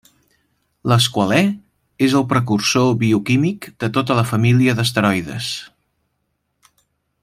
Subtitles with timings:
[0.91, 1.41] L'esqualè
[2.07, 5.55] és el precursor bioquímic de tota la família d'esteroides.